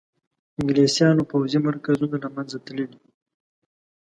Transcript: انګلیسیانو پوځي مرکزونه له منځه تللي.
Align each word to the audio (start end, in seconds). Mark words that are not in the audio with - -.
انګلیسیانو 0.59 1.23
پوځي 1.29 1.59
مرکزونه 1.67 2.15
له 2.23 2.29
منځه 2.35 2.57
تللي. 2.65 2.85